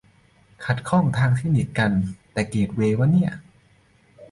[0.65, 1.91] ขัดข้องทางเทคนิคกัน
[2.35, 3.31] กี่เกตเวย์วะเนี่ย